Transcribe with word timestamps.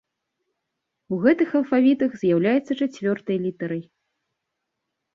У 1.15 1.19
гэтых 1.25 1.53
алфавітах 1.59 2.11
з'яўляецца 2.23 2.81
чацвёртай 2.81 3.37
літарай. 3.47 3.89